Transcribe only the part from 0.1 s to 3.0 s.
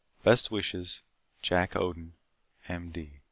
Best wishes, Jack Odin, M.